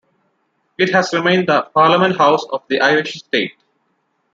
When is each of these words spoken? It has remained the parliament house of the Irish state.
It 0.79 0.89
has 0.95 1.13
remained 1.13 1.47
the 1.47 1.61
parliament 1.75 2.17
house 2.17 2.43
of 2.49 2.63
the 2.67 2.79
Irish 2.81 3.19
state. 3.19 3.53